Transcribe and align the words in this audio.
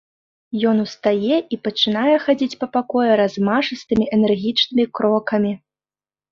Ён 0.69 0.77
устае 0.85 1.37
і 1.57 1.59
пачынае 1.65 2.15
хадзіць 2.25 2.59
па 2.65 2.69
пакоі 2.79 3.11
размашыстымі 3.23 4.11
энергічнымі 4.21 4.91
крокамі. 4.99 5.57